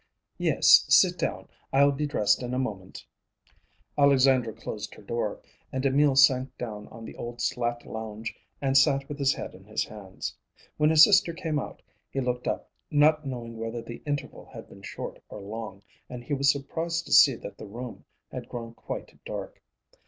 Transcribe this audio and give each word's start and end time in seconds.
"Yes, 0.39 0.83
sit 0.89 1.15
down. 1.19 1.47
I'll 1.71 1.91
be 1.91 2.07
dressed 2.07 2.41
in 2.41 2.55
a 2.55 2.57
moment." 2.57 3.05
Alexandra 3.99 4.51
closed 4.51 4.95
her 4.95 5.03
door, 5.03 5.39
and 5.71 5.85
Emil 5.85 6.15
sank 6.15 6.57
down 6.57 6.87
on 6.87 7.05
the 7.05 7.15
old 7.17 7.39
slat 7.39 7.85
lounge 7.85 8.33
and 8.59 8.75
sat 8.75 9.07
with 9.07 9.19
his 9.19 9.35
head 9.35 9.53
in 9.53 9.63
his 9.63 9.83
hands. 9.85 10.35
When 10.77 10.89
his 10.89 11.03
sister 11.03 11.35
came 11.35 11.59
out, 11.59 11.83
he 12.09 12.19
looked 12.19 12.47
up, 12.47 12.71
not 12.89 13.27
knowing 13.27 13.59
whether 13.59 13.83
the 13.83 14.01
interval 14.07 14.49
had 14.51 14.67
been 14.67 14.81
short 14.81 15.21
or 15.29 15.39
long, 15.39 15.83
and 16.09 16.23
he 16.23 16.33
was 16.33 16.51
surprised 16.51 17.05
to 17.05 17.13
see 17.13 17.35
that 17.35 17.59
the 17.59 17.67
room 17.67 18.03
had 18.31 18.49
grown 18.49 18.73
quite 18.73 19.19
dark. 19.23 19.61